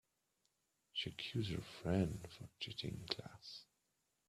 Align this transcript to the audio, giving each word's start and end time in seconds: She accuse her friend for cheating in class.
She 0.93 1.11
accuse 1.11 1.51
her 1.51 1.61
friend 1.61 2.25
for 2.31 2.49
cheating 2.59 2.97
in 3.01 3.07
class. 3.07 3.65